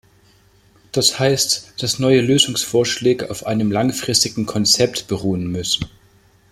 [0.93, 5.85] Das heißt, dass neue Lösungsvorschläge auf einem langfristigen Konzept beruhen müssen.